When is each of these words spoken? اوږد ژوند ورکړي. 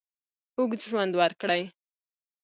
اوږد 0.57 0.81
ژوند 0.89 1.13
ورکړي. 1.19 1.61